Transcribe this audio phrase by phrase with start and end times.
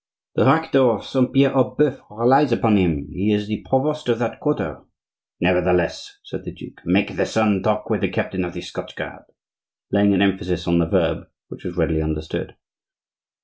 [0.33, 4.17] "The rector of Saint Pierre aux Boeufs relies upon him; he is the provost of
[4.17, 4.81] that quarter."
[5.39, 9.25] "Nevertheless," said the duke, "make the son talk with the captain of the Scotch guard,"
[9.91, 12.55] laying an emphasis on the verb which was readily understood.